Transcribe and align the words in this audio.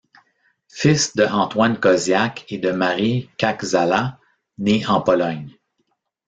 Fils 0.77 1.15
de 1.15 1.25
Antoine 1.27 1.77
Koziak 1.79 2.47
et 2.51 2.57
de 2.57 2.71
Marie 2.71 3.29
Kaczala, 3.37 4.17
nés 4.57 4.83
en 4.87 4.99
Pologne. 4.99 5.53